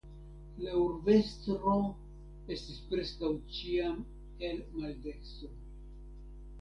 La 0.61 0.71
urbestro 0.83 1.73
estis 2.55 2.79
preskaŭ 2.93 3.31
ĉiam 3.59 4.01
el 4.49 4.67
maldekstro. 4.79 5.53